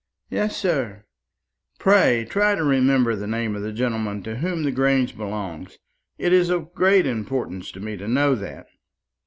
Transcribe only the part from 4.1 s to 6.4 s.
to whom the Grange belongs. It